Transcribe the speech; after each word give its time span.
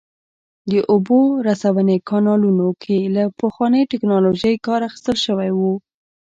د 0.71 0.73
اوبو 0.93 1.19
رسونې 1.47 1.97
کانالونو 2.09 2.67
کې 2.83 2.97
له 3.15 3.23
پخوانۍ 3.39 3.83
ټکنالوژۍ 3.91 4.55
کار 4.65 4.81
اخیستل 4.87 5.15
شوی 5.25 5.49
و 5.55 5.59